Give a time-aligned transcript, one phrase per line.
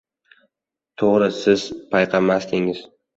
[1.01, 2.81] Toʻgʻri, siz payqamasdingiz.